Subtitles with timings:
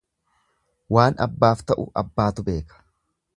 [0.95, 2.83] Waan abbaaf ta'u abbaatu beeka.